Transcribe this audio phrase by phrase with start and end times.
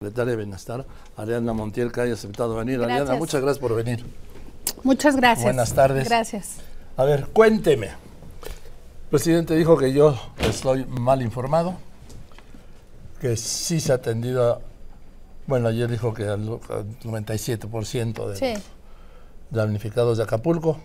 [0.00, 2.80] secretaria de Bienestar, Ariana Montiel, que haya aceptado venir.
[2.80, 4.06] Ariana, muchas gracias por venir.
[4.84, 5.42] Muchas gracias.
[5.42, 6.08] Buenas tardes.
[6.08, 6.58] Gracias.
[6.96, 7.86] A ver, cuénteme.
[7.86, 11.74] El presidente dijo que yo estoy mal informado,
[13.20, 14.60] que sí se ha atendido, a,
[15.48, 16.46] bueno, ayer dijo que al
[17.02, 18.54] 97% de Sí.
[19.50, 20.78] damnificados de Acapulco.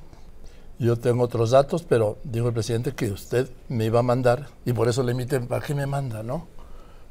[0.80, 4.73] Yo tengo otros datos, pero dijo el presidente que usted me iba a mandar, y
[4.73, 6.48] por eso le invité, ¿para qué me manda, no?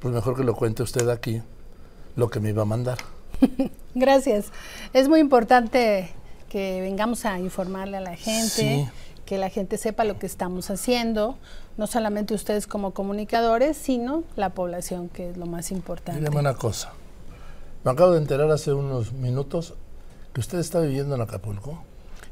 [0.01, 1.41] Pues mejor que lo cuente usted aquí,
[2.17, 2.99] lo que me iba a mandar.
[3.95, 4.47] Gracias.
[4.93, 6.11] Es muy importante
[6.49, 8.51] que vengamos a informarle a la gente,
[8.85, 8.89] Sí.
[9.25, 11.39] que la gente sepa lo que estamos haciendo,
[11.77, 16.21] no solamente ustedes como comunicadores, sino la población, que es lo más importante.
[16.21, 16.93] Dígame una cosa.
[17.85, 19.75] Me acabo de enterar hace unos minutos
[20.33, 21.83] que usted está viviendo en Acapulco.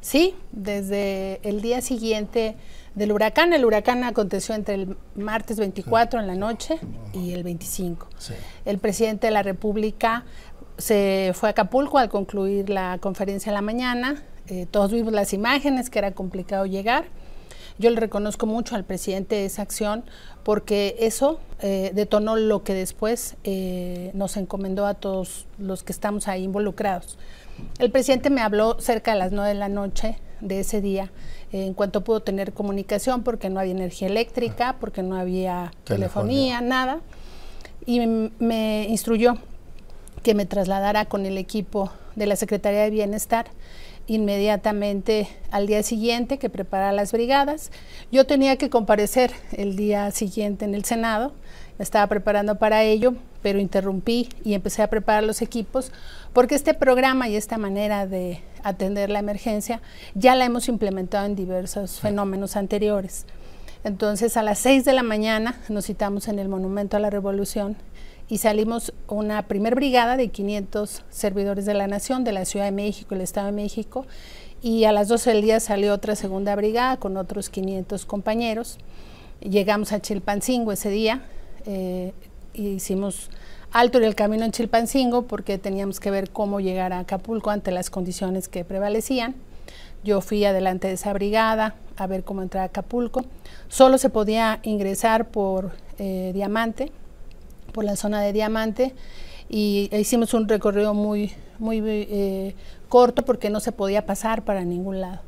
[0.01, 2.57] Sí, desde el día siguiente
[2.95, 6.79] del huracán, el huracán aconteció entre el martes 24 en la noche
[7.13, 8.09] y el 25.
[8.19, 8.35] Sí.
[8.65, 10.25] El presidente de la República
[10.79, 14.23] se fue a Acapulco al concluir la conferencia en la mañana.
[14.49, 17.05] Eh, todos vimos las imágenes, que era complicado llegar.
[17.79, 20.05] Yo le reconozco mucho al presidente esa acción
[20.43, 26.29] porque eso eh, detonó lo que después eh, nos encomendó a todos los que estamos
[26.29, 27.19] ahí involucrados.
[27.79, 31.11] El presidente me habló cerca de las 9 de la noche de ese día,
[31.53, 36.59] eh, en cuanto pudo tener comunicación, porque no había energía eléctrica, porque no había Telefonía.
[36.59, 37.01] telefonía, nada,
[37.87, 39.37] y m- me instruyó
[40.23, 43.47] que me trasladara con el equipo de la Secretaría de Bienestar
[44.07, 47.71] inmediatamente al día siguiente que preparara las brigadas.
[48.13, 51.33] Yo tenía que comparecer el día siguiente en el Senado,
[51.81, 55.93] me estaba preparando para ello, pero interrumpí y empecé a preparar los equipos
[56.35, 59.81] porque este programa y esta manera de atender la emergencia
[60.15, 63.25] ya la hemos implementado en diversos fenómenos anteriores.
[63.83, 67.79] Entonces a las 6 de la mañana nos citamos en el Monumento a la Revolución
[68.29, 72.73] y salimos una primer brigada de 500 servidores de la Nación, de la Ciudad de
[72.73, 74.05] México, el Estado de México,
[74.61, 78.77] y a las 12 del día salió otra segunda brigada con otros 500 compañeros.
[79.41, 81.23] Llegamos a Chilpancingo ese día,
[81.67, 82.13] eh,
[82.55, 83.31] hicimos
[83.73, 87.71] alto en el camino en Chilpancingo porque teníamos que ver cómo llegar a Acapulco ante
[87.71, 89.35] las condiciones que prevalecían.
[90.03, 93.25] Yo fui adelante de esa brigada a ver cómo entrar a Acapulco.
[93.69, 96.91] Solo se podía ingresar por eh, Diamante,
[97.73, 98.95] por la zona de Diamante,
[99.49, 102.55] y hicimos un recorrido muy, muy eh,
[102.89, 105.21] corto porque no se podía pasar para ningún lado.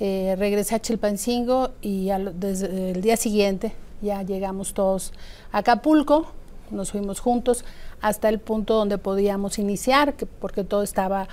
[0.00, 3.72] Regresé a Chilpancingo y al- desde el día siguiente
[4.02, 5.12] ya llegamos todos
[5.52, 6.26] a Acapulco,
[6.70, 7.64] nos fuimos juntos
[8.00, 11.28] hasta el punto donde podíamos iniciar, que- porque todo estaba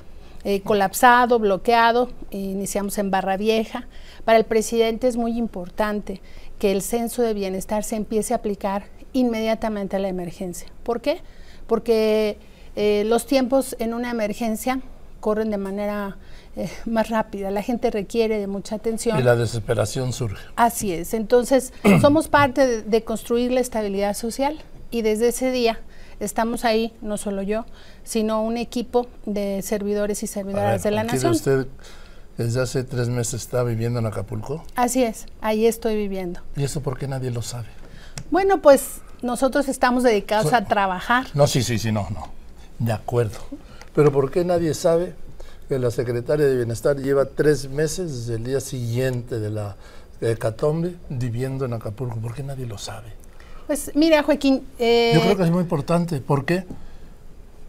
[0.48, 3.88] eh, colapsado, bloqueado, e iniciamos en Barra Vieja.
[4.26, 6.22] Para el presidente es muy importante
[6.60, 10.68] que el censo de bienestar se empiece a aplicar inmediatamente a la emergencia.
[10.84, 11.22] ¿Por qué?
[11.66, 12.38] Porque
[12.76, 14.82] eh, los tiempos en una emergencia
[15.20, 16.18] corren de manera
[16.56, 19.20] eh, más rápida, la gente requiere de mucha atención.
[19.20, 20.42] Y la desesperación surge.
[20.56, 21.14] Así es.
[21.14, 24.60] Entonces, somos parte de, de construir la estabilidad social
[24.92, 25.80] y desde ese día
[26.20, 27.66] estamos ahí, no solo yo,
[28.04, 31.32] sino un equipo de servidores y servidoras ver, de la nación.
[31.34, 31.68] usted
[32.38, 34.64] desde hace tres meses está viviendo en Acapulco.
[34.76, 36.42] Así es, ahí estoy viviendo.
[36.56, 37.68] ¿Y eso por qué nadie lo sabe?
[38.32, 41.28] Bueno, pues nosotros estamos dedicados So- a trabajar.
[41.34, 42.30] No, sí, sí, sí, no, no.
[42.80, 43.40] De acuerdo.
[43.96, 45.14] Pero ¿por qué nadie sabe
[45.70, 49.78] que la secretaria de Bienestar lleva tres meses desde el día siguiente de la
[50.22, 52.18] hecatombe viviendo en Acapulco?
[52.18, 53.08] ¿Por qué nadie lo sabe?
[53.68, 56.20] Pues mira, Joaquín, eh, Yo creo que es muy importante.
[56.20, 56.66] ¿Por qué?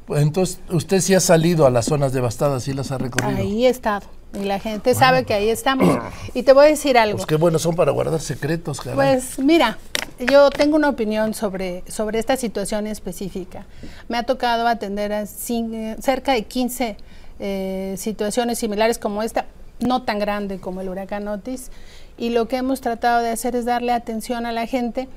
[0.09, 3.38] Entonces, usted sí ha salido a las zonas devastadas, sí las ha recorrido.
[3.38, 5.98] ahí he estado y la gente sabe que ahí estamos.
[6.34, 7.16] Y te voy a decir algo.
[7.16, 8.94] Pues qué buenos son para guardar secretos, caray.
[8.94, 9.78] Pues mira,
[10.19, 13.66] yo tengo una opinión sobre, sobre esta situación específica.
[14.09, 16.97] Me ha tocado atender a cerca de 15
[17.38, 19.47] eh, situaciones similares como esta,
[19.81, 21.71] no tan grande como el huracán Otis,
[22.16, 25.09] y lo que hemos tratado de hacer es darle atención a la gente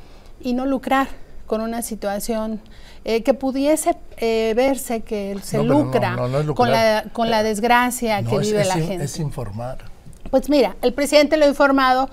[0.42, 1.08] y no lucrar
[1.48, 2.60] con una situación
[3.06, 7.30] eh, que pudiese eh, verse que se No, lucra no, no es con, la, con
[7.30, 9.06] la desgracia que es- vive es la in- gente.
[9.06, 9.78] Es informar.
[10.30, 12.10] Pues mira, el presidente lo ha informado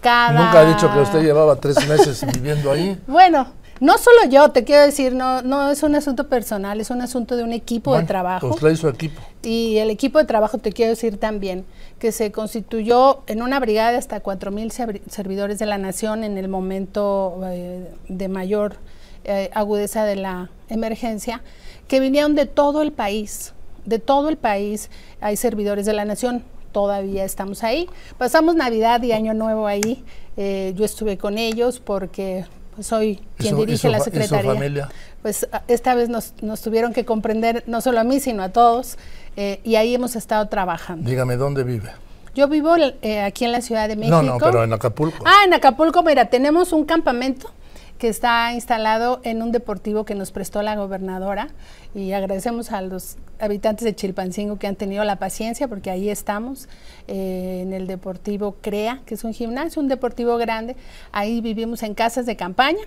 [0.00, 0.32] cada...
[0.44, 2.98] Nunca ha dicho que usted llevaba tres meses viviendo ahí.
[3.06, 3.48] Bueno,
[3.80, 7.36] no solo yo, te quiero decir, no, no es un asunto personal, es un asunto
[7.36, 8.48] de un equipo Bueno, de trabajo.
[8.48, 9.20] Pues trae su equipo.
[9.42, 11.64] Y el equipo de trabajo, te quiero decir también,
[11.98, 16.38] que se constituyó en una brigada de hasta 4.000 servi- servidores de la nación en
[16.38, 18.76] el momento eh, de mayor
[19.24, 21.42] eh, agudeza de la emergencia,
[21.86, 23.52] que vinieron de todo el país,
[23.84, 24.90] de todo el país
[25.20, 26.42] hay servidores de la nación,
[26.78, 27.90] todavía estamos ahí.
[28.18, 30.04] Pasamos Navidad y Año Nuevo ahí,
[30.36, 32.44] eh, yo estuve con ellos porque
[32.80, 34.52] soy ¿Y quien dirige la secretaría.
[34.52, 34.88] familia?
[35.20, 38.96] Pues esta vez nos, nos tuvieron que comprender, no solo a mí, sino a todos,
[39.36, 41.10] eh, y ahí hemos estado trabajando.
[41.10, 41.90] Dígame, ¿dónde vive?
[42.36, 44.22] Yo vivo eh, aquí en la Ciudad de México.
[44.22, 45.24] No, no, pero en Acapulco.
[45.26, 47.50] Ah, en Acapulco, mira, tenemos un campamento
[47.98, 51.48] que está instalado en un deportivo que nos prestó la gobernadora
[51.94, 56.68] y agradecemos a los habitantes de Chilpancingo que han tenido la paciencia porque ahí estamos
[57.08, 60.76] eh, en el deportivo CREA, que es un gimnasio, un deportivo grande.
[61.10, 62.84] Ahí vivimos en casas de campaña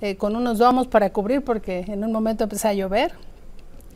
[0.00, 3.12] eh, con unos domos para cubrir porque en un momento empezó a llover.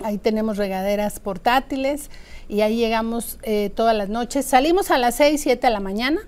[0.02, 2.10] Ahí tenemos regaderas portátiles
[2.48, 4.44] y ahí llegamos eh, todas las noches.
[4.44, 6.20] Salimos a las 6, 7 de la mañana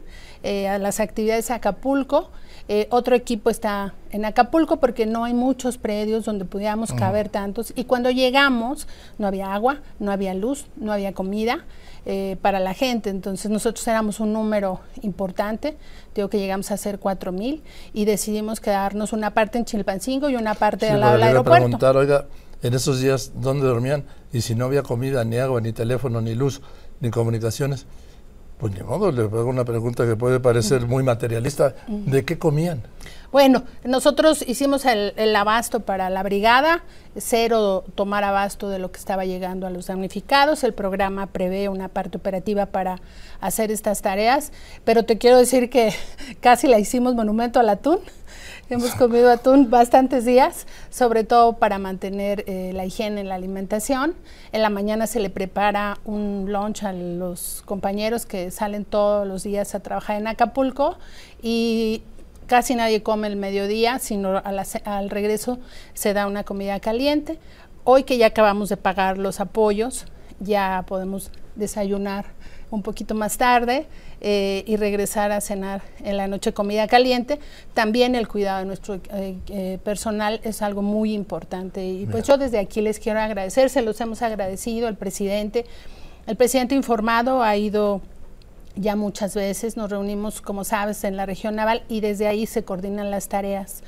[0.45, 2.31] a las actividades Acapulco.
[2.71, 7.73] Eh, otro equipo está en Acapulco porque no hay muchos predios donde pudiéramos caber tantos.
[7.75, 8.87] Y cuando llegamos
[9.17, 11.65] no había agua, no había luz, no había comida
[12.05, 13.09] eh, para la gente.
[13.09, 15.79] Entonces nosotros éramos un número importante.
[16.15, 17.63] Digo que llegamos a ser 4 mil
[17.95, 21.65] y decidimos quedarnos una parte en Chilpancingo y una parte Sí, al lado del aeropuerto.
[21.65, 22.27] preguntar, oiga,
[22.63, 24.05] en esos días, ¿dónde dormían?
[24.33, 26.61] Y si no había comida, ni agua, ni teléfono, ni luz,
[27.01, 27.87] ni comunicaciones,
[28.59, 31.75] pues ni modo, le hago una pregunta que puede parecer muy materialista.
[31.87, 32.83] ¿De qué comían?
[33.31, 36.83] Bueno, nosotros hicimos el, el abasto para la brigada,
[37.17, 40.65] cero tomar abasto de lo que estaba llegando a los damnificados.
[40.65, 43.01] El programa prevé una parte operativa para
[43.41, 44.51] hacer estas tareas,
[44.85, 45.93] pero te quiero decir que
[46.41, 47.99] casi la hicimos monumento al atún.
[48.71, 54.15] Hemos comido atún bastantes días, sobre todo para mantener eh, la higiene en la alimentación.
[54.53, 59.43] En la mañana se le prepara un lunch a los compañeros que salen todos los
[59.43, 60.99] días a trabajar en Acapulco
[61.41, 62.03] y
[62.47, 65.59] casi nadie come el mediodía, sino al regreso
[65.95, 67.39] se da una comida caliente.
[67.85, 70.05] Hoy que ya acabamos de pagar los apoyos,
[70.41, 72.27] ya podemos desayunar
[72.71, 73.87] un poquito más tarde
[74.21, 77.39] eh, y regresar a cenar en la noche comida caliente.
[77.75, 82.37] También el cuidado de nuestro eh, eh, personal es algo muy importante y pues yo
[82.37, 85.65] desde aquí les quiero agradecer, se los hemos agradecido al presidente.
[86.27, 88.03] El presidente informado ha ido
[88.77, 92.65] ya muchas veces, nos reunimos, como sabes, en la región naval y desde ahí se
[92.65, 93.83] coordinan las tareas.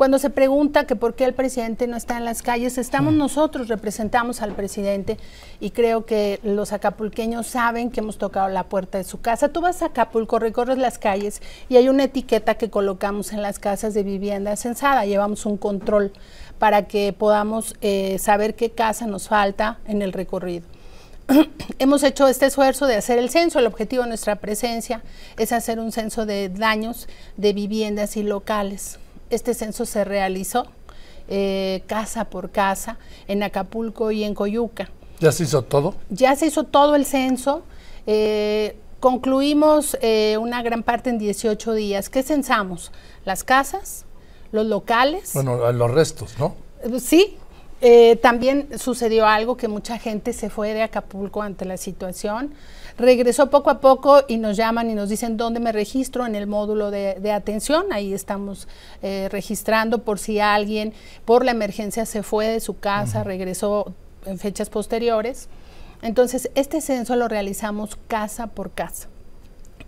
[0.00, 3.68] Cuando se pregunta que por qué el presidente no está en las calles, estamos nosotros,
[3.68, 5.18] representamos al presidente
[5.60, 9.50] y creo que los acapulqueños saben que hemos tocado la puerta de su casa.
[9.50, 13.58] Tú vas a Acapulco, recorres las calles y hay una etiqueta que colocamos en las
[13.58, 15.04] casas de vivienda censada.
[15.04, 16.14] Llevamos un control
[16.58, 20.64] para que podamos eh, saber qué casa nos falta en el recorrido.
[21.78, 23.58] Hemos hecho este esfuerzo de hacer el censo.
[23.58, 25.02] El objetivo de nuestra presencia
[25.36, 27.06] es hacer un censo de daños
[27.36, 28.98] de viviendas y locales.
[29.30, 30.66] Este censo se realizó
[31.28, 32.98] eh, casa por casa
[33.28, 34.90] en Acapulco y en Coyuca.
[35.20, 35.94] ¿Ya se hizo todo?
[36.08, 37.62] Ya se hizo todo el censo.
[38.06, 42.10] eh, concluimos eh, una gran parte en 18 días.
[42.10, 42.92] ¿Qué censamos?
[43.24, 44.04] Las casas,
[44.52, 45.32] los locales.
[45.34, 46.54] Bueno, los restos, ¿no?
[47.00, 47.38] Sí,
[47.80, 52.52] eh, también sucedió algo que mucha gente se fue de Acapulco ante la situación.
[53.00, 56.46] Regresó poco a poco y nos llaman y nos dicen dónde me registro en el
[56.46, 57.86] módulo de, de atención.
[57.92, 58.68] Ahí estamos
[59.00, 60.92] eh, registrando por si alguien
[61.24, 63.94] por la emergencia se fue de su casa, regresó
[64.26, 65.48] en fechas posteriores.
[66.02, 69.08] Entonces, este censo lo realizamos casa por casa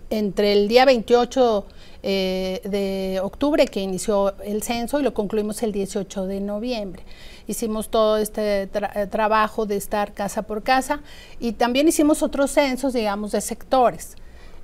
[0.09, 1.65] entre el día 28
[2.03, 7.03] eh, de octubre que inició el censo y lo concluimos el 18 de noviembre.
[7.47, 10.99] Hicimos todo este tra- eh, trabajo de estar casa por casa
[11.39, 14.15] y también hicimos otros censos, digamos, de sectores.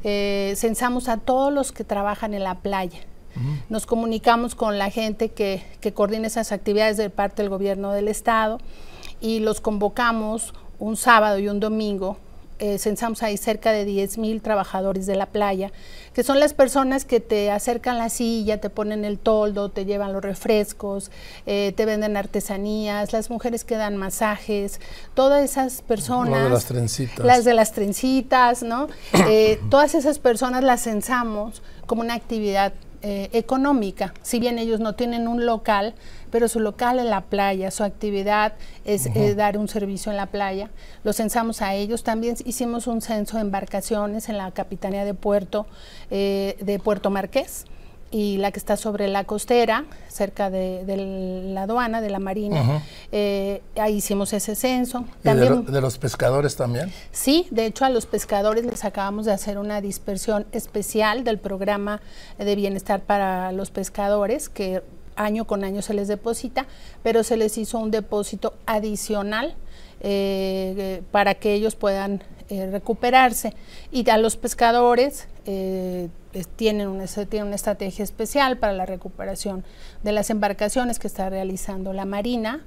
[0.04, 3.00] Eh, censamos a todos los que trabajan en la playa.
[3.70, 8.08] Nos comunicamos con la gente que, que coordina esas actividades de parte del gobierno del
[8.10, 8.60] estado
[9.22, 12.18] y los convocamos un sábado y un domingo
[12.60, 15.72] eh, censamos ahí cerca de 10 mil trabajadores de la playa,
[16.14, 20.12] que son las personas que te acercan la silla, te ponen el toldo, te llevan
[20.12, 21.10] los refrescos,
[21.46, 24.82] eh, te venden artesanías, las mujeres que dan masajes,
[25.14, 26.44] todas esas personas.
[26.44, 27.26] De las trencitas.
[27.26, 28.88] Las de las trencitas, ¿no?
[29.32, 34.14] Eh, todas esas personas las censamos como una actividad eh, económica.
[34.22, 35.94] Si bien ellos no tienen un local,
[36.32, 38.54] pero su local es la playa, su actividad
[38.86, 40.70] es eh, dar un servicio en la playa.
[41.04, 42.04] Los censamos a ellos.
[42.04, 45.66] También hicimos un censo de embarcaciones en la Capitanía de Puerto,
[46.12, 47.66] eh, de Puerto Marqués
[48.12, 50.98] y la que está sobre la costera, cerca de, de
[51.54, 52.82] la aduana, de la Marina.
[53.12, 55.02] Eh, ahí hicimos ese censo.
[55.02, 56.92] ¿Y de, También, lo- de los pescadores también?
[57.12, 62.02] Sí, de hecho a los pescadores les acabamos de hacer una dispersión especial del programa
[62.40, 64.82] de bienestar para los pescadores que
[65.16, 66.66] año con año se les deposita,
[67.04, 69.54] pero se les hizo un depósito adicional
[70.02, 73.54] eh, eh, para que ellos puedan eh, recuperarse.
[73.92, 76.08] Y a los pescadores eh,
[76.56, 79.64] tienen una, tiene una estrategia especial para la recuperación
[80.04, 82.62] de las embarcaciones que está realizando la Marina.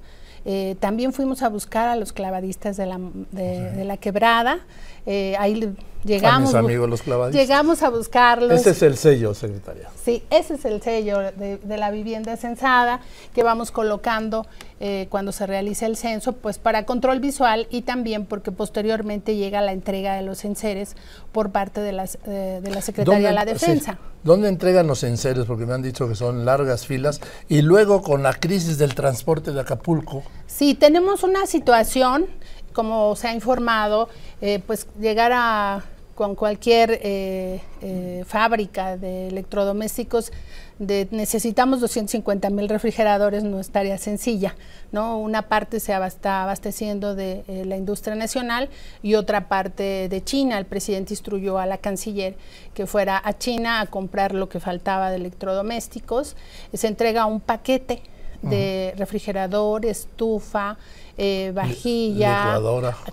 [0.45, 2.99] Eh, también fuimos a buscar a los clavadistas de la,
[3.31, 4.61] de, la quebrada.
[5.07, 6.55] Eh, ahí llegamos.
[6.55, 7.41] A mis amigos los clavadistas.
[7.41, 8.53] Llegamos a buscarlos.
[8.53, 9.89] Ese es el sello, secretaria.
[10.03, 13.01] Sí, ese es el sello de, la vivienda censada
[13.35, 14.47] que vamos colocando
[14.81, 19.61] eh, cuando se realiza el censo, pues para control visual y también porque posteriormente llega
[19.61, 20.97] la entrega de los enseres
[21.33, 23.99] por parte de, las, de la Secretaría de la Defensa.
[24.25, 25.47] ¿Dónde entregan los enseres?
[25.47, 27.21] Porque me han dicho que son largas filas.
[27.49, 30.23] Y luego con la crisis del transporte de Acapulco.
[30.47, 32.27] Sí, tenemos una situación,
[32.73, 34.09] como se ha informado,
[34.41, 40.31] eh, pues llegar a con cualquier eh, eh, fábrica de electrodomésticos
[40.79, 44.57] de necesitamos 250 mil refrigeradores no es tarea sencilla,
[44.91, 45.19] ¿no?
[45.19, 48.69] Una parte se está abasteciendo de eh, la industria nacional
[49.03, 50.59] y otra parte de China.
[50.59, 52.37] El presidente instruyó a la canciller
[52.75, 56.37] que fuera a China a comprar lo que faltaba de electrodomésticos.
[56.73, 58.03] Se entrega un paquete
[58.43, 60.77] de refrigerador, estufa,
[61.17, 62.61] eh, vajilla,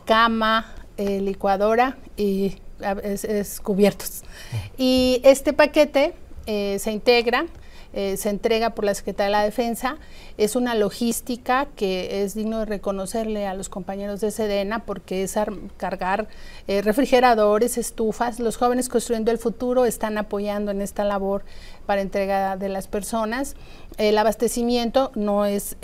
[0.06, 2.56] cama, eh, licuadora y
[3.03, 4.24] es, cubiertos.
[4.77, 6.13] Y este paquete
[6.46, 7.46] eh, se integra,
[7.94, 9.98] eh, se entrega por la Secretaría de la Defensa.
[10.38, 15.36] Es una logística que es digno de reconocerle a los compañeros de Sedena porque es
[15.77, 16.27] cargar
[16.68, 18.39] eh, refrigeradores, estufas.
[18.39, 21.44] Los jóvenes construyendo el futuro están apoyando en esta labor
[21.86, 23.56] para entrega de las personas.
[23.98, 25.75] El abastecimiento no es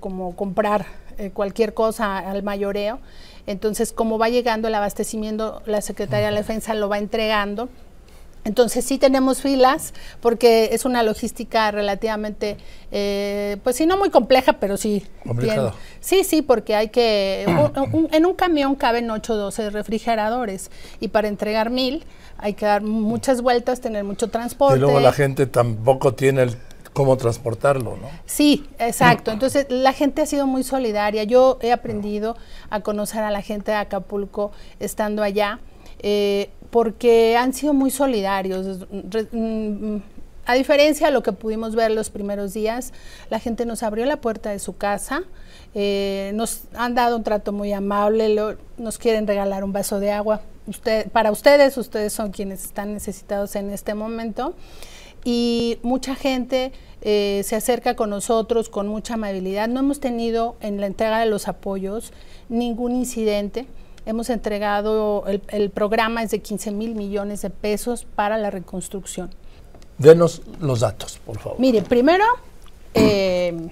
[0.00, 0.86] como comprar
[1.32, 2.98] cualquier cosa al mayoreo.
[3.46, 7.68] Entonces, como va llegando el abastecimiento, la Secretaría de la Defensa lo va entregando
[8.44, 12.58] entonces sí tenemos filas porque es una logística relativamente,
[12.92, 15.04] eh, pues sí, no muy compleja, pero sí.
[16.00, 17.46] sí, sí, porque hay que,
[18.12, 22.04] en un camión caben 8 o 12 refrigeradores y para entregar mil
[22.36, 24.76] hay que dar muchas vueltas, tener mucho transporte.
[24.76, 26.56] Y luego la gente tampoco tiene el
[26.94, 28.08] cómo transportarlo, ¿no?
[28.24, 29.30] Sí, exacto.
[29.30, 31.24] Entonces, la gente ha sido muy solidaria.
[31.24, 32.36] Yo he aprendido
[32.70, 35.60] a conocer a la gente de Acapulco estando allá.
[35.98, 38.86] Eh, porque han sido muy solidarios.
[39.30, 39.98] Mm,
[40.44, 42.92] a diferencia de lo que pudimos ver los primeros días,
[43.30, 45.22] la gente nos abrió la puerta de su casa,
[45.74, 50.42] eh, nos han dado un trato muy amable, nos quieren regalar un vaso de agua.
[50.66, 54.54] Usted, para ustedes, ustedes son quienes están necesitados en este momento.
[55.24, 59.68] Y mucha gente eh, se acerca con nosotros con mucha amabilidad.
[59.68, 62.12] No hemos tenido en la entrega de los apoyos
[62.48, 63.66] ningún incidente.
[64.06, 69.30] Hemos entregado, el, programa es de 15 mil millones de pesos para la reconstrucción.
[69.96, 71.58] Denos los datos, por favor.
[71.58, 72.24] Mire, primero
[72.92, 73.70] eh,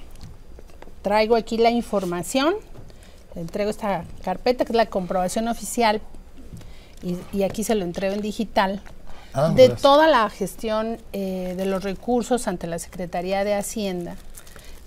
[1.03, 2.55] traigo aquí la información,
[3.35, 6.01] entrego esta carpeta que es la comprobación oficial
[7.03, 8.81] y, aquí se lo entrego en digital
[9.35, 14.17] ah, de toda la gestión eh, de los recursos ante la Secretaría de Hacienda.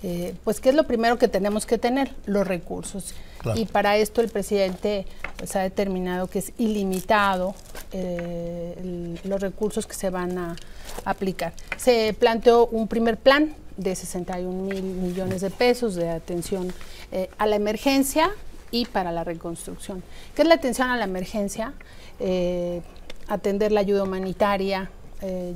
[0.02, 2.14] Eh, pues, ¿qué es lo primero que tenemos que tener?
[2.26, 3.14] Los recursos.
[3.54, 7.54] Y para esto el presidente pues, ha determinado que es ilimitado
[7.92, 10.56] eh, los recursos que se van a
[11.04, 11.52] aplicar.
[11.76, 16.72] Se planteó un primer plan de 61 mil millones de pesos de atención
[17.12, 18.30] eh, a la emergencia
[18.70, 20.02] y para la reconstrucción.
[20.34, 21.72] ¿Qué es la atención a la emergencia?
[22.18, 22.80] Eh,
[23.28, 24.90] atender la ayuda humanitaria,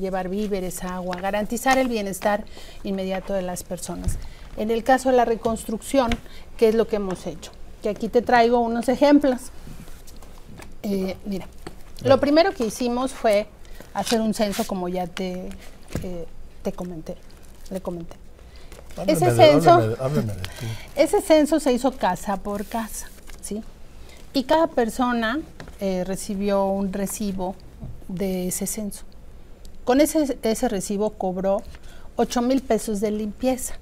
[0.00, 2.44] llevar víveres, agua, garantizar el bienestar
[2.82, 4.16] inmediato de las personas.
[4.56, 6.10] En el caso de la reconstrucción,
[6.56, 7.52] ¿qué es lo que hemos hecho?
[7.82, 9.40] que aquí te traigo unos ejemplos.
[10.82, 11.46] Eh, mira,
[12.04, 13.46] lo primero que hicimos fue
[13.94, 15.48] hacer un censo, como ya te,
[16.02, 16.26] eh,
[16.62, 17.16] te comenté,
[17.70, 18.16] le comenté.
[19.06, 19.96] ese censo,
[20.96, 23.08] ese censo se hizo casa por casa,
[23.40, 23.62] ¿sí?
[24.32, 25.40] Y cada persona
[25.80, 27.56] eh, recibió un recibo
[28.08, 29.04] de ese censo.
[29.84, 31.62] Con ese, recibo cobró
[32.16, 33.74] 8 mil pesos de limpieza,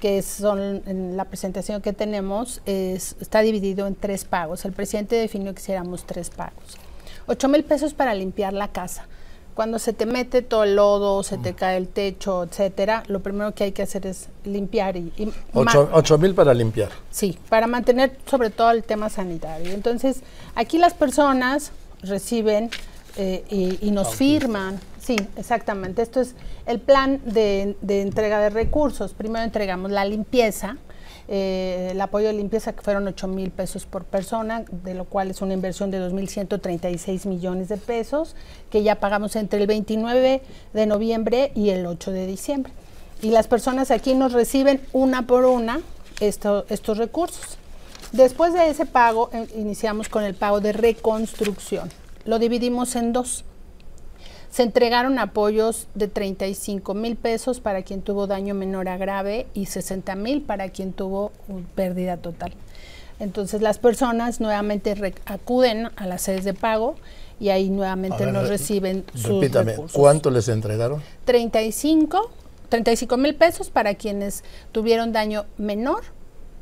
[0.00, 4.64] que son en la presentación que tenemos, está dividido en tres pagos.
[4.64, 6.78] El presidente definió que hiciéramos tres pagos.
[7.26, 9.06] 8 mil pesos para limpiar la casa.
[9.54, 13.54] Cuando se te mete todo el lodo, se te cae el techo, etcétera, lo primero
[13.54, 14.96] que hay que hacer es limpiar.
[14.96, 15.12] Y,
[15.52, 16.90] 8 mil para limpiar.
[17.10, 19.70] Sí, para mantener sobre todo el tema sanitario.
[19.72, 20.22] Entonces,
[20.56, 21.70] aquí las personas
[22.02, 22.70] reciben
[23.16, 26.00] eh, y, nos firman Sí, exactamente.
[26.00, 26.34] Esto es
[26.64, 29.12] el plan de, entrega de recursos.
[29.12, 30.78] Primero entregamos la limpieza,
[31.28, 35.30] eh, el apoyo de limpieza que fueron 8 mil pesos por persona, de lo cual
[35.30, 38.36] es una inversión de 2.136 millones de pesos,
[38.70, 42.72] que ya pagamos entre el 29 de noviembre y el 8 de diciembre.
[43.22, 45.80] Y las personas aquí nos reciben una por una
[46.20, 47.58] estos recursos.
[48.12, 51.90] Después de ese pago, eh, iniciamos con el pago de reconstrucción.
[52.24, 53.44] Lo dividimos en dos
[54.54, 59.66] Se entregaron apoyos de 35 mil pesos para quien tuvo daño menor a grave y
[59.66, 61.32] 60 mil para quien tuvo
[61.74, 62.52] pérdida total.
[63.18, 64.94] Entonces las personas nuevamente
[65.26, 66.94] acuden a las sedes de pago
[67.40, 71.02] y ahí nuevamente nos reciben sus repítame, ¿Cuánto les entregaron?
[71.24, 72.30] 35,
[72.68, 76.04] 35 mil pesos para quienes tuvieron daño menor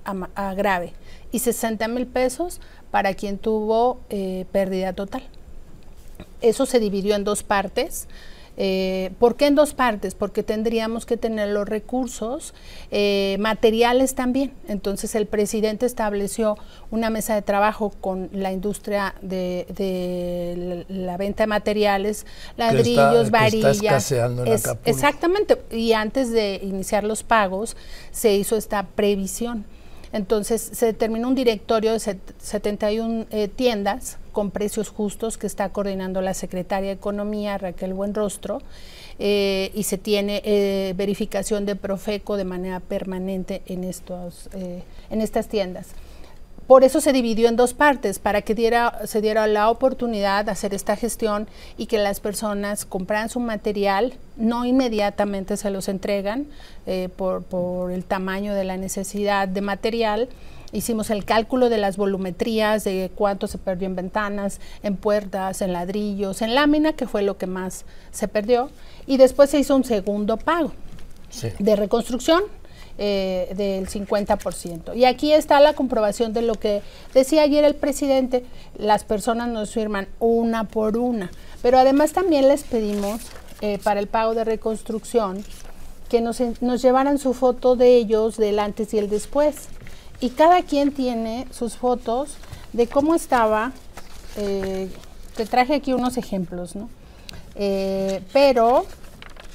[0.06, 0.94] a, grave
[1.30, 2.58] y 60 mil pesos
[2.90, 5.24] para quien tuvo eh, pérdida total.
[6.42, 8.08] Eso se dividió en dos partes.
[8.58, 10.14] Eh, ¿Por qué en dos partes?
[10.14, 12.52] Porque tendríamos que tener los recursos
[12.90, 14.52] eh, materiales también.
[14.68, 16.58] Entonces el presidente estableció
[16.90, 24.12] una mesa de trabajo con la industria de, la, venta de materiales, ladrillos, varillas.
[24.84, 25.58] exactamente.
[25.70, 27.76] Y antes de iniciar los pagos
[28.10, 29.64] se hizo esta previsión.
[30.12, 36.20] Entonces se determinó un directorio de 71 eh, tiendas con precios justos que está coordinando
[36.20, 38.60] la secretaria de Economía, Raquel Buenrostro,
[39.18, 45.48] eh, y se tiene eh, verificación de Profeco de manera permanente en, estos, en estas
[45.48, 45.88] tiendas.
[46.66, 50.52] Por eso se dividió en dos partes, para que diera, se diera la oportunidad de
[50.52, 56.46] hacer esta gestión y que las personas compraran su material, no inmediatamente se los entregan
[56.86, 60.28] eh, por, por el tamaño de la necesidad de material,
[60.72, 65.72] hicimos el cálculo de las volumetrías, de cuánto se perdió en ventanas, en puertas, en
[65.72, 68.70] ladrillos, en lámina, que fue lo que más se perdió,
[69.06, 70.72] y después se hizo un segundo pago
[71.58, 72.42] de reconstrucción
[72.98, 74.94] eh, del 50%.
[74.96, 76.82] Y aquí está la comprobación de lo que
[77.14, 78.44] decía ayer el presidente,
[78.76, 81.30] las personas nos firman una por una,
[81.62, 83.20] pero además también les pedimos
[83.62, 85.42] eh, para el pago de reconstrucción
[86.10, 89.68] que nos, nos llevaran su foto de ellos del antes y el después.
[90.22, 92.36] Y cada quien tiene sus fotos
[92.72, 93.72] de cómo estaba.
[94.36, 94.90] Eh,
[95.36, 96.88] te traje aquí unos ejemplos, ¿no?
[98.32, 98.86] pero,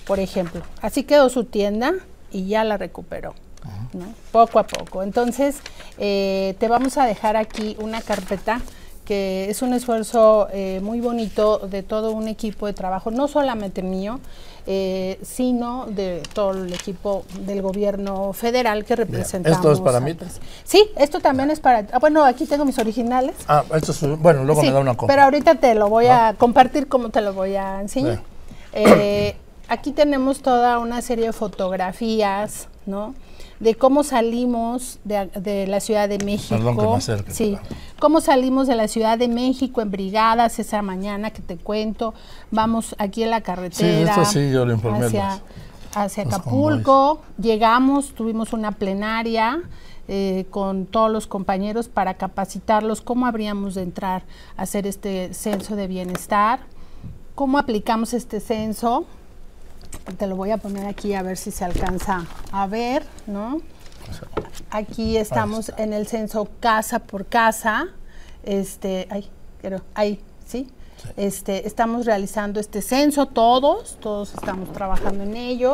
[0.05, 1.93] por ejemplo, así quedó su tienda,
[2.31, 3.33] y ya la recuperó.
[4.31, 5.03] Poco a poco.
[5.03, 5.57] Entonces,
[5.97, 8.61] eh, te vamos a dejar aquí una carpeta
[9.05, 13.81] que es un esfuerzo eh, muy bonito de todo un equipo de trabajo, no solamente
[13.81, 14.19] mío,
[14.69, 19.57] eh, sino de todo el equipo del gobierno federal que representamos.
[19.57, 20.13] ¿Esto es para mí?
[20.65, 21.87] Sí, esto también es para...
[21.93, 23.33] Ah, bueno, aquí tengo mis originales.
[23.47, 24.19] Ah, esto es...
[24.19, 25.15] Bueno, luego me da una copia.
[25.15, 28.21] Pero ahorita te lo voy a compartir como te lo voy a enseñar.
[29.69, 33.13] aquí tenemos toda una serie de fotografías, ¿no?
[33.59, 36.99] De cómo salimos de, la Ciudad de México.
[37.29, 37.57] sí,
[37.99, 42.13] cómo salimos de la Ciudad de México en brigadas esa mañana que te cuento.
[42.51, 44.13] Vamos aquí en la carretera.
[44.13, 45.05] Sí, esto sí, yo lo informé.
[45.05, 45.41] Hacia,
[45.95, 47.21] hacia Acapulco.
[47.39, 49.63] Llegamos, tuvimos una plenaria.
[50.09, 54.23] Eh, con todos los compañeros para capacitarlos cómo habríamos de entrar
[54.55, 56.61] a hacer este censo de bienestar,
[57.35, 59.05] cómo aplicamos este censo,
[60.17, 63.61] te lo voy a poner aquí a ver si se alcanza a ver, ¿no?
[64.69, 67.87] Aquí estamos en el censo casa por casa.
[68.43, 69.29] Este, ay,
[69.61, 70.67] pero ahí, ¿sí?
[71.15, 75.73] Este, estamos realizando este censo todos, todos estamos trabajando en ello.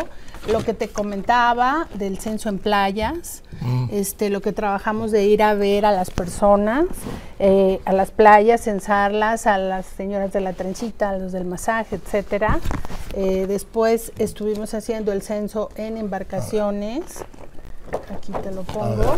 [0.51, 3.85] Lo que te comentaba del censo en playas, mm.
[3.91, 6.85] este, lo que trabajamos de ir a ver a las personas,
[7.39, 11.95] eh, a las playas, censarlas, a las señoras de la trencita, a los del masaje,
[11.95, 12.59] etcétera.
[13.15, 17.03] Eh, después estuvimos haciendo el censo en embarcaciones.
[18.11, 19.15] Aquí te lo pongo.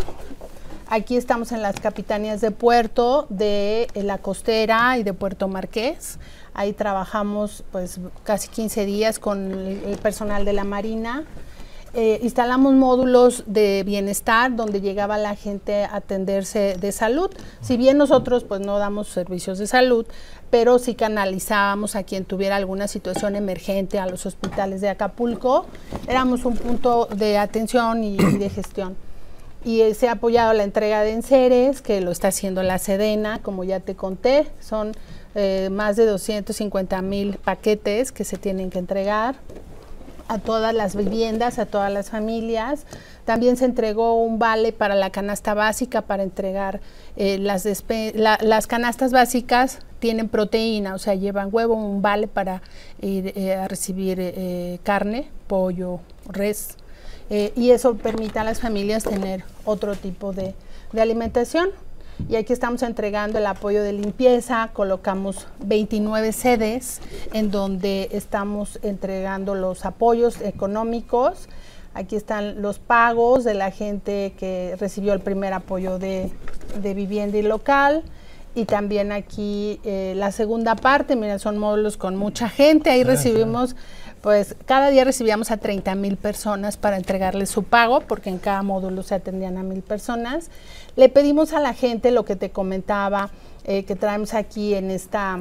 [0.88, 6.18] Aquí estamos en las capitanías de puerto de eh, la costera y de Puerto Marqués.
[6.54, 11.24] Ahí trabajamos pues casi 15 días con el, personal de la Marina.
[11.98, 17.30] Eh, instalamos módulos de bienestar donde llegaba la gente a atenderse de salud.
[17.62, 20.04] Si bien nosotros pues no damos servicios de salud,
[20.50, 25.64] pero sí canalizábamos a quien tuviera alguna situación emergente a los hospitales de Acapulco.
[26.06, 28.94] Éramos un punto de atención y de gestión
[29.64, 33.64] y se ha apoyado la entrega de enseres, que lo está haciendo la Sedena, como
[33.64, 34.92] ya te conté, son
[35.34, 39.36] eh, más de 250 mil paquetes que se tienen que entregar
[40.28, 42.86] a todas las viviendas, a todas las familias.
[43.24, 46.80] También se entregó un vale para la canasta básica para entregar
[47.16, 47.66] eh, las,
[48.14, 52.62] las canastas básicas tienen proteína, o sea, llevan huevo, un vale para
[53.00, 54.20] ir eh, a recibir
[54.82, 56.76] carne, pollo, res,
[57.28, 60.54] eh, y eso permite a las familias tener otro tipo de,
[60.98, 61.70] alimentación.
[62.28, 67.00] Y aquí estamos entregando el apoyo de limpieza, colocamos 29 sedes
[67.32, 71.48] en donde estamos entregando los apoyos económicos.
[71.94, 76.30] Aquí están los pagos de la gente que recibió el primer apoyo de,
[76.82, 78.02] vivienda y local.
[78.54, 83.76] y también aquí eh, la segunda parte, mira, son módulos con mucha gente, ahí recibimos,
[84.22, 88.62] pues cada día recibíamos a 30 mil personas para entregarles su pago, porque en cada
[88.62, 90.50] módulo se atendían a mil personas.
[90.96, 93.30] Le pedimos a la gente lo que te comentaba,
[93.64, 95.38] eh, que traemos aquí en esta...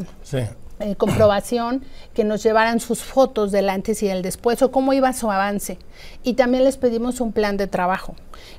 [0.80, 5.14] Eh, comprobación, que nos llevaran sus fotos del antes y del después o cómo iba
[5.14, 5.78] su avance.
[6.22, 8.14] Y también les pedimos un plan de trabajo,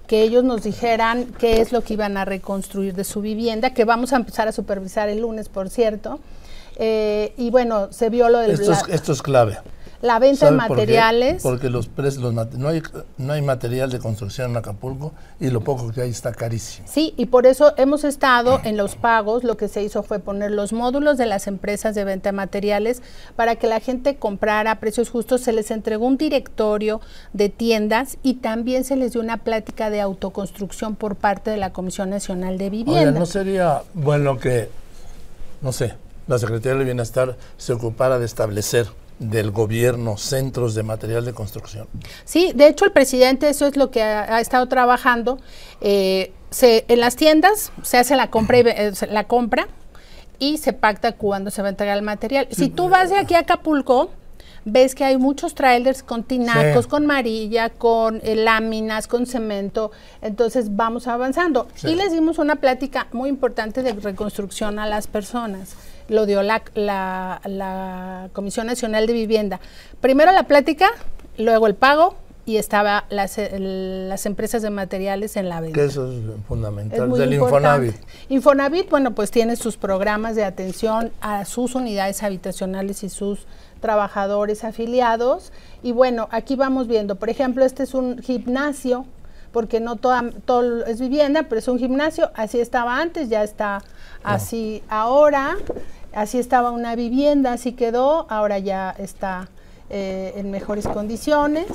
[0.07, 3.85] que ellos nos dijeran qué es lo que iban a reconstruir de su vivienda, que
[3.85, 6.19] vamos a empezar a supervisar el lunes, por cierto.
[6.77, 8.53] Eh, y bueno, se vio lo del...
[8.53, 9.59] Esto, esto es clave.
[10.03, 11.43] La venta de materiales.
[11.43, 12.83] Porque los precios, no, hay,
[13.19, 16.87] no hay material de construcción en Acapulco y lo poco que hay está carísimo.
[16.89, 20.51] Sí, y por eso hemos estado en los pagos, lo que se hizo fue poner
[20.51, 23.03] los módulos de las empresas de venta de materiales
[23.37, 27.01] para que la gente comprara a precios justos, se les entregó un directorio
[27.33, 31.73] de tiendas y también se les dio una plática de autoconstrucción por parte de la
[31.73, 33.11] Comisión Nacional de Vivienda.
[33.11, 34.69] Oye, ¿no sería bueno que,
[35.63, 35.95] no sé,
[36.27, 38.87] la Secretaría del Bienestar se ocupara de establecer
[39.19, 41.89] del gobierno centros de material de construcción.
[42.25, 45.39] Sí, de hecho el presidente eso es lo que ha, estado trabajando.
[45.81, 49.69] Eh, se, en las tiendas se hace la compra y, eh, la compra
[50.39, 52.47] y se pacta cuando se va a entregar el material.
[52.51, 54.11] si tú vas de aquí a Acapulco,
[54.67, 59.93] ves que hay muchos trailers con tinacos, con marilla, con eh, láminas, con cemento.
[60.21, 61.69] Entonces vamos avanzando.
[61.85, 65.75] Y les dimos una plática muy importante de reconstrucción a las personas
[66.09, 69.61] lo dio la, la, Comisión Nacional de Vivienda.
[70.01, 70.89] Primero la plática,
[71.39, 75.75] luego el pago y estaba las, las empresas de materiales en la venta.
[75.75, 77.11] Que eso es fundamental.
[77.11, 77.97] Del Infonavit.
[78.29, 83.47] Infonavit, bueno, pues tiene sus programas de atención a sus unidades habitacionales y sus
[83.81, 85.53] trabajadores afiliados.
[85.83, 89.07] Y bueno, aquí vamos viendo, por ejemplo, este es un gimnasio,
[89.53, 93.83] porque no toda, todo es vivienda, pero es un gimnasio, así estaba antes, ya está
[94.23, 95.57] así ahora
[96.17, 99.49] así estaba una vivienda, así quedó, ahora ya está
[99.91, 101.67] eh, en mejores condiciones.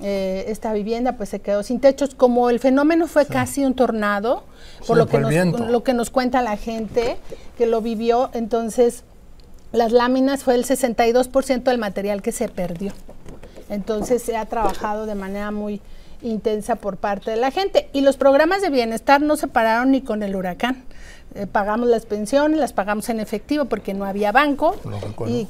[0.00, 2.14] Eh, esta vivienda pues se quedó sin techos.
[2.14, 4.42] Como el fenómeno fue casi un tornado,
[4.86, 7.18] por lo, que nos, lo que nos cuenta la gente
[7.58, 9.04] que lo vivió, entonces
[9.72, 12.92] las láminas fue el 62% del material que se perdió.
[13.68, 15.82] Entonces se ha trabajado de manera muy
[16.22, 17.90] intensa por parte de la gente.
[17.92, 20.84] Y los programas de bienestar no se pararon ni con el huracán.
[21.38, 24.74] Eh, pagamos las pensiones, las pagamos en efectivo porque no había banco
[25.28, 25.46] y,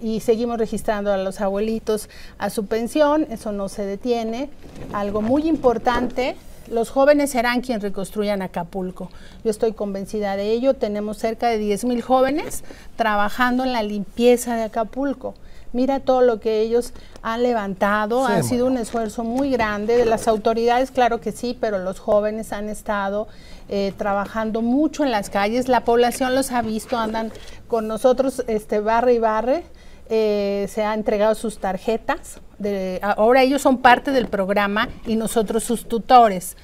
[0.00, 4.48] y, seguimos registrando a los abuelitos a su pensión, eso no se detiene.
[4.94, 6.34] Algo muy importante,
[6.70, 9.10] los jóvenes serán quienes reconstruyan Acapulco.
[9.44, 12.64] Yo estoy convencida de ello, tenemos cerca de 10 mil jóvenes
[12.96, 15.34] trabajando en la limpieza de Acapulco.
[15.72, 20.28] Mira todo lo que ellos han levantado, ha sido un esfuerzo muy grande de las
[20.28, 23.26] autoridades, claro que sí, pero los jóvenes han estado
[23.68, 27.32] eh, trabajando mucho en las calles, la población los ha visto, andan
[27.68, 29.64] con nosotros este, barre y barre.
[30.10, 32.40] Eh, se han entregado sus tarjetas.
[32.58, 36.56] De, ahora ellos son parte del programa y nosotros sus tutores.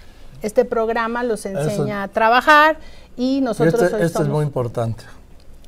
[0.42, 2.78] Este programa los enseña a trabajar
[3.16, 3.80] y nosotros...
[3.80, 5.04] Este, este es muy importante.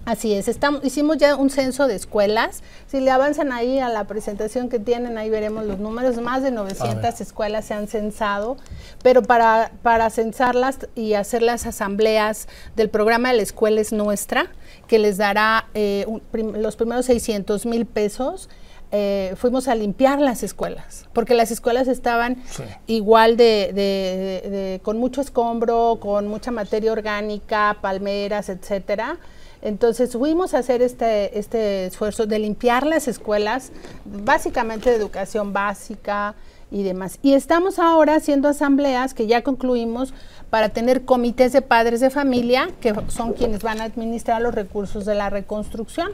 [0.06, 2.62] Así es, estamos, hicimos ya un censo de escuelas.
[2.86, 6.16] Si le avanzan ahí a la presentación que tienen, ahí veremos los números.
[6.16, 8.56] Más de 900 escuelas se han censado,
[9.02, 14.50] pero para, para censarlas y hacer las asambleas del programa de la escuela es nuestra,
[14.88, 18.48] que les dará eh, los primeros 600 mil pesos.
[18.92, 22.42] Eh, fuimos a limpiar las escuelas, porque las escuelas estaban
[22.88, 29.18] igual de, con mucho escombro, con mucha materia orgánica, palmeras, etcétera
[29.62, 33.73] entonces fuimos a hacer este, este esfuerzo de limpiar las escuelas,
[34.05, 36.35] básicamente de educación básica
[36.70, 37.18] y demás.
[37.23, 40.14] Y estamos ahora haciendo asambleas que ya concluimos
[40.49, 45.05] para tener comités de padres de familia, que son quienes van a administrar los recursos
[45.05, 46.12] de la reconstrucción.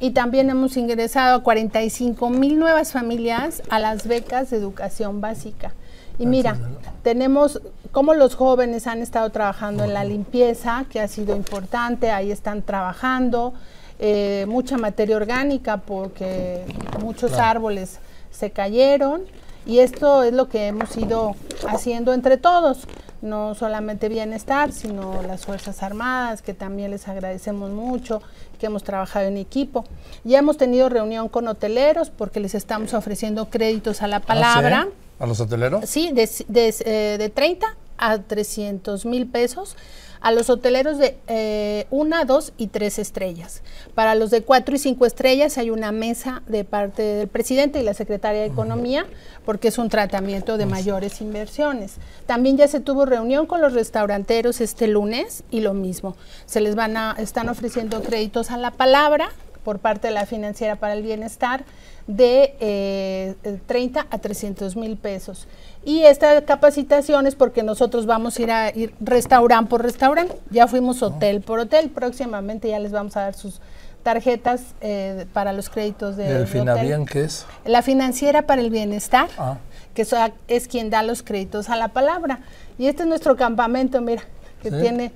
[0.00, 5.72] Y también hemos ingresado a 45 mil nuevas familias a las becas de educación básica.
[6.18, 6.56] Y mira,
[7.02, 7.60] tenemos
[7.94, 12.62] como los jóvenes han estado trabajando en la limpieza, que ha sido importante, ahí están
[12.62, 13.54] trabajando,
[14.00, 16.64] eh, mucha materia orgánica porque
[17.00, 18.00] muchos árboles
[18.32, 19.22] se cayeron
[19.64, 21.36] y esto es lo que hemos ido
[21.68, 22.88] haciendo entre todos,
[23.22, 28.20] no solamente bienestar, sino las Fuerzas Armadas, que también les agradecemos mucho,
[28.54, 29.84] que hemos trabajado en equipo.
[30.24, 34.88] Ya hemos tenido reunión con hoteleros porque les estamos ofreciendo créditos a la ¿Ah, palabra.
[35.18, 35.88] ¿A los hoteleros?
[35.88, 39.76] Sí, de, de, eh, de 30 a 300 mil pesos
[40.24, 43.62] a los hoteleros de eh, una, dos y tres estrellas.
[43.94, 47.82] Para los de cuatro y cinco estrellas hay una mesa de parte del presidente y
[47.82, 49.04] la secretaria de Economía
[49.44, 51.96] porque es un tratamiento de mayores inversiones.
[52.24, 56.16] También ya se tuvo reunión con los restauranteros este lunes y lo mismo.
[56.46, 59.28] Se les van a, están ofreciendo créditos a la palabra
[59.64, 61.64] por parte de la financiera para el bienestar
[62.06, 63.34] de
[63.66, 65.48] 30 eh, a 300 mil pesos.
[65.84, 70.38] Y esta capacitación es porque nosotros vamos a ir a ir restaurante por restaurante.
[70.50, 71.90] Ya fuimos hotel por hotel.
[71.90, 73.60] Próximamente ya les vamos a dar sus
[74.02, 77.46] tarjetas eh, para los créditos de, ¿El Finabian qué es?
[77.64, 79.56] La financiera para el bienestar, ah.
[79.94, 80.06] que
[80.48, 82.40] es quien da los créditos a la palabra.
[82.78, 84.22] Y este es nuestro campamento, mira,
[84.62, 85.10] que tiene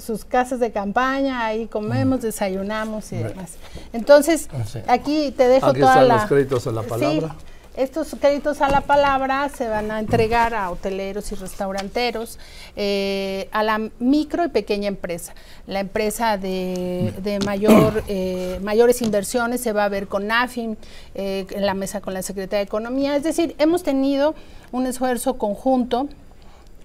[0.00, 2.22] sus casas de campaña, ahí comemos, mm.
[2.22, 3.54] desayunamos y demás.
[3.92, 4.48] Entonces,
[4.86, 6.16] aquí te dejo aquí toda están la...
[6.16, 7.36] los créditos a la palabra.
[7.74, 12.38] Estos créditos a la palabra se van a entregar a hoteleros y restauranteros,
[12.76, 15.32] eh, a la micro y pequeña empresa.
[15.66, 20.76] La empresa de, mayor, eh, mayores inversiones se va a ver con AFIM,
[21.14, 23.16] eh, en la mesa con la Secretaría de Economía.
[23.16, 24.34] Es decir, hemos tenido
[24.70, 26.08] un esfuerzo conjunto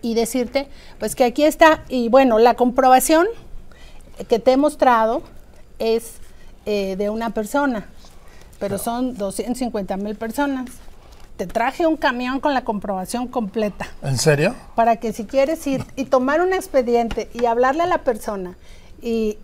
[0.02, 0.68] y decirte,
[1.00, 3.28] pues que aquí está, y bueno, la comprobación
[4.28, 5.22] que te he mostrado
[5.80, 6.16] es
[6.66, 7.88] de una persona
[8.60, 10.70] pero son 250 mil personas.
[11.38, 13.88] Te traje un camión con la comprobación completa.
[14.02, 14.56] ¿En serio?
[14.76, 18.58] Para que si quieres ir y tomar un expediente y hablarle a la persona
[19.02, 19.38] y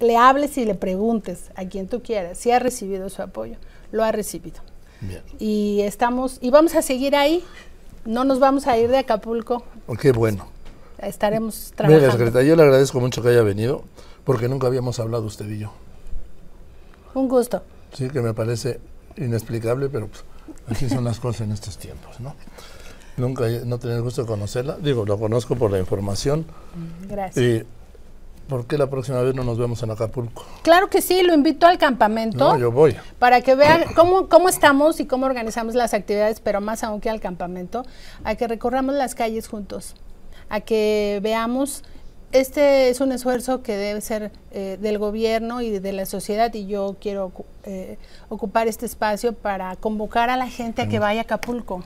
[0.00, 3.56] le hables y le preguntes a quien tú quieras si ha recibido su apoyo,
[3.92, 4.60] lo ha recibido.
[5.00, 5.22] Bien.
[5.38, 7.42] Y estamos, y vamos a seguir ahí.
[8.08, 9.62] No nos vamos a ir de Acapulco.
[10.00, 10.48] Qué bueno.
[10.96, 12.06] Estaremos trabajando.
[12.06, 13.84] Mira, secretaria, yo le agradezco mucho que haya venido,
[14.24, 15.74] porque nunca habíamos hablado usted y yo.
[17.12, 17.62] Un gusto.
[17.92, 18.80] Sí, que me parece
[19.18, 20.24] inexplicable, pero pues,
[20.70, 22.34] así son las cosas en estos tiempos, ¿no?
[23.18, 24.78] Nunca no tenía el gusto de conocerla.
[24.80, 26.46] Digo, lo conozco por la información.
[27.06, 27.44] Gracias.
[27.44, 27.66] Y
[28.48, 30.44] ¿Por qué la próxima vez no nos vemos en Acapulco?
[30.62, 32.38] Claro que sí, lo invito al campamento.
[32.38, 32.96] No, yo voy.
[33.18, 37.10] Para que vean cómo, cómo estamos y cómo organizamos las actividades, pero más aún que
[37.10, 37.84] al campamento,
[38.24, 39.94] a que recorramos las calles juntos,
[40.48, 41.84] a que veamos
[42.30, 46.66] este es un esfuerzo que debe ser eh, del gobierno y de la sociedad y
[46.66, 47.32] yo quiero
[47.64, 47.96] eh,
[48.28, 51.82] ocupar este espacio para convocar a la gente a que vaya a Acapulco.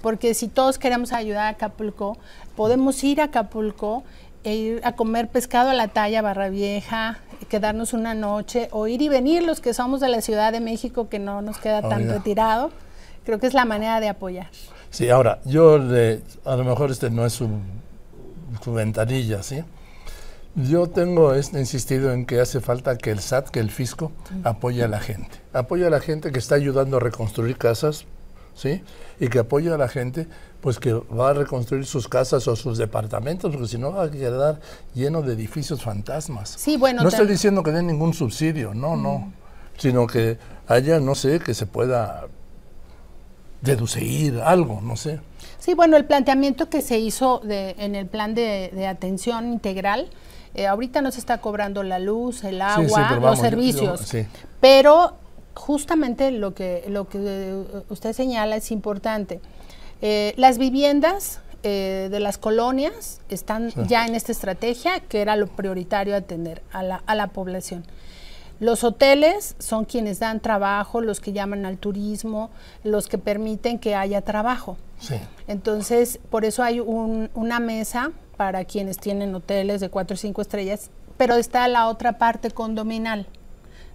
[0.00, 2.16] Porque si todos queremos ayudar a Acapulco,
[2.54, 4.04] podemos ir a Acapulco
[4.44, 9.02] e ir a comer pescado a la talla Barra Vieja, quedarnos una noche o ir
[9.02, 12.08] y venir los que somos de la Ciudad de México que no nos queda tan
[12.08, 12.70] retirado.
[13.24, 14.48] Creo que es la manera de apoyar.
[14.90, 17.48] Sí, ahora, yo a lo mejor este no es su
[18.72, 19.64] ventanilla, ¿sí?
[20.56, 24.12] Yo tengo este, insistido en que hace falta que el SAT, que el fisco,
[24.44, 25.40] apoye a la gente.
[25.52, 28.06] Apoye a la gente que está ayudando a reconstruir casas,
[28.54, 28.82] ¿sí?
[29.20, 30.26] Y que apoye a la gente,
[30.60, 34.10] pues que va a reconstruir sus casas o sus departamentos, porque si no va a
[34.10, 34.60] quedar
[34.94, 36.54] lleno de edificios fantasmas.
[36.56, 37.02] Sí, bueno.
[37.02, 39.32] No estoy diciendo que den ningún subsidio, no, no.
[39.76, 40.38] Sino que
[40.68, 42.28] haya, no sé, que se pueda
[43.60, 45.20] deducir algo, no sé.
[45.58, 50.10] Sí, bueno, el planteamiento que se hizo de, en el plan de, atención integral,
[50.54, 54.12] eh, ahorita no se está cobrando la luz, el agua, los servicios,
[54.60, 55.16] pero
[55.54, 59.40] justamente lo que, lo que usted señala es importante.
[60.02, 65.46] Eh, las viviendas eh, de las colonias están ya en esta estrategia, que era lo
[65.46, 67.84] prioritario atender a la, a la población.
[68.60, 72.50] Los hoteles son quienes dan trabajo, los que llaman al turismo,
[72.84, 74.76] los que permiten que haya trabajo.
[75.48, 80.90] Entonces, por eso hay una mesa para quienes tienen hoteles de cuatro o cinco estrellas,
[81.16, 83.26] pero está la otra parte condominal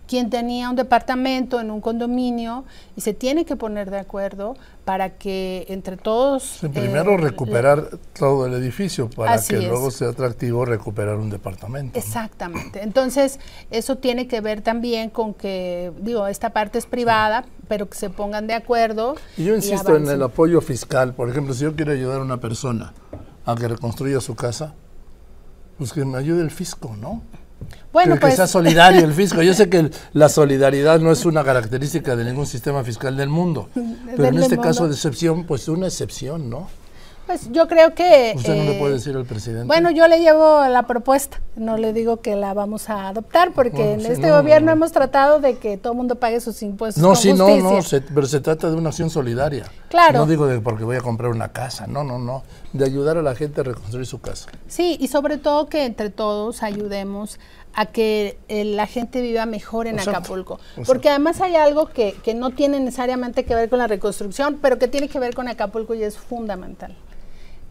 [0.10, 2.65] quien tenía un departamento en un condominio
[2.98, 6.62] y se tiene que poner de acuerdo para que entre todos...
[6.74, 12.00] primero eh, recuperar todo el edificio para que luego sea atractivo recuperar un departamento.
[12.00, 12.82] Exactamente.
[12.82, 17.95] Entonces, eso tiene que ver también con que, digo, esta parte es privada, pero que
[17.95, 19.15] se pongan de acuerdo.
[19.38, 21.13] Y yo insisto en el apoyo fiscal.
[21.13, 22.93] Por ejemplo, si yo quiero ayudar a una persona
[23.45, 24.74] a que reconstruya su casa,
[25.78, 27.22] pues que me ayude el fisco, ¿no?
[27.91, 29.41] Bueno, que, pues, sea solidario el fisco.
[29.41, 33.69] Yo sé que la solidaridad no es una característica de ningún sistema fiscal del mundo,
[34.15, 36.67] pero en este caso de excepción, pues una excepción, ¿no?
[37.29, 38.34] Pues yo creo que...
[38.36, 39.67] ¿Usted no le puede decir al presidente?
[39.67, 43.93] Bueno, yo le llevo la propuesta, no le digo que la vamos a adoptar, porque
[43.93, 47.03] en este gobierno hemos tratado de que todo el mundo pague sus impuestos.
[47.03, 47.82] No, sí, no, no,
[48.15, 49.65] pero se trata de una acción solidaria.
[49.89, 50.17] Claro.
[50.17, 52.41] No digo de porque voy a comprar una casa, no, no, no,
[52.73, 54.49] de ayudar a la gente a reconstruir su casa.
[54.67, 57.38] Sí, y sobre todo que entre todos ayudemos
[57.73, 60.60] a que eh, la gente viva mejor en Acapulco.
[60.86, 64.79] Porque además hay algo que, que no tiene necesariamente que ver con la reconstrucción, pero
[64.79, 66.95] que tiene que ver con Acapulco y es fundamental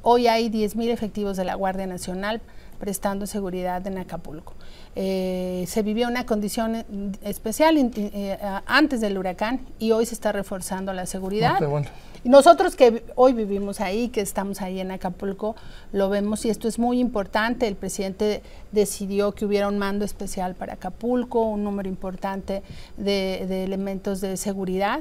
[0.02, 2.40] Hoy hay 10.000 efectivos de la Guardia Nacional
[2.78, 4.54] prestando seguridad en Acapulco.
[4.96, 6.84] Eh, se vivió una condición
[7.22, 11.56] especial eh, antes del huracán y hoy se está reforzando la seguridad.
[11.60, 11.88] Ah, bueno.
[12.24, 15.54] Y nosotros que hoy vivimos ahí, que estamos ahí en Acapulco,
[15.92, 17.68] lo vemos y esto es muy importante.
[17.68, 22.62] El presidente decidió que hubiera un mando especial para Acapulco, un número importante
[22.96, 25.00] de, de elementos de seguridad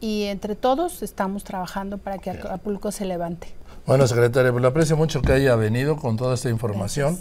[0.00, 3.54] y entre todos estamos trabajando para que Acapulco se levante.
[3.86, 7.18] Bueno, secretaria, pues le aprecio mucho que haya venido con toda esta información.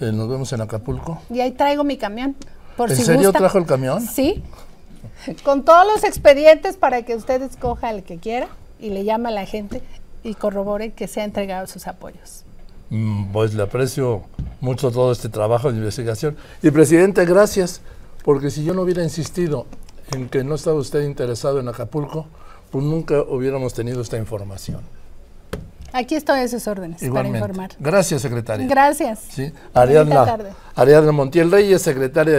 [0.00, 1.20] Eh, nos vemos en Acapulco.
[1.30, 2.36] Y ahí traigo mi camión.
[2.76, 4.02] Por ¿En serio trajo el camión?
[4.02, 4.42] Sí.
[5.44, 9.32] con todos los expedientes para que usted escoja el que quiera y le llame a
[9.32, 9.82] la gente
[10.22, 12.44] y corrobore que se ha entregado sus apoyos.
[12.90, 14.22] Mm, pues le aprecio
[14.60, 16.36] mucho todo este trabajo de investigación.
[16.62, 17.80] Y presidente, gracias,
[18.24, 19.66] porque si yo no hubiera insistido
[20.12, 22.26] en que no estaba usted interesado en Acapulco,
[22.70, 24.80] pues nunca hubiéramos tenido esta información.
[25.96, 27.70] Aquí estoy a sus órdenes para informar.
[27.78, 28.66] Gracias, secretaria.
[28.66, 29.18] Gracias.
[29.30, 29.50] Sí.
[29.72, 30.36] Ariadna,
[30.74, 32.34] Ariadna Montiel Reyes, secretaria de